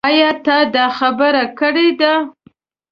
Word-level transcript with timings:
ايا 0.09 0.29
تا 0.45 0.57
دا 0.75 0.85
خبره 0.99 1.43
کړې 1.59 1.87
ده؟ 1.99 2.13